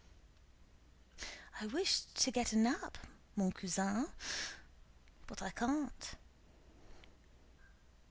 "I 1.61 1.67
wished 1.67 2.15
to 2.21 2.31
get 2.31 2.53
a 2.53 2.57
nap, 2.57 2.97
mon 3.35 3.51
cousin, 3.51 4.07
but 5.27 5.43
I 5.43 5.51
can't." 5.51 6.15